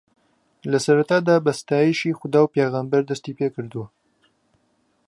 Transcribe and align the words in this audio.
لەسەرەتادا 0.71 1.35
بە 1.45 1.51
ستایشی 1.61 2.17
خودا 2.19 2.39
و 2.43 2.51
پێغەمبەر 2.55 3.01
دەستی 3.09 3.37
پێکردووە 3.39 3.87